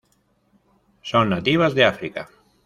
Son 1.03 1.29
nativas 1.29 1.75
de 1.75 1.83
África. 1.85 2.27